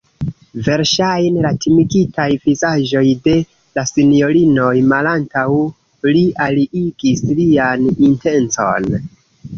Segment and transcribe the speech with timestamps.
[0.67, 3.35] Verŝajne la timigitaj vizaĝoj de
[3.79, 5.47] la sinjorinoj malantaŭ
[6.17, 8.93] li aliigis lian intencon.